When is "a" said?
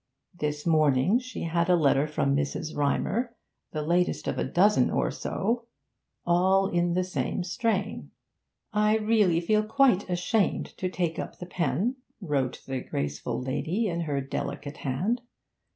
1.69-1.75, 4.39-4.43